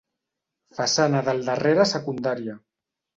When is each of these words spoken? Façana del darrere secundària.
Façana 0.77 1.21
del 1.27 1.41
darrere 1.49 1.85
secundària. 1.91 2.57